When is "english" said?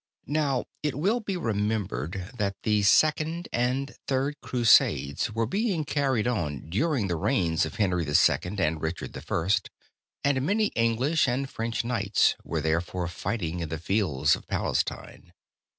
10.73-11.27